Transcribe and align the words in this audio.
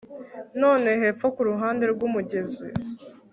Noneho 0.61 0.99
hepfo 1.05 1.27
kuruhande 1.35 1.83
rwumugezi 1.93 2.67